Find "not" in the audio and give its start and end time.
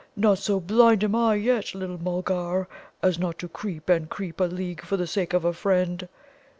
0.15-0.39, 3.19-3.37